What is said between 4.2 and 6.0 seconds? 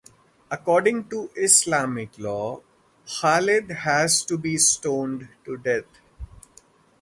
to be stoned to death.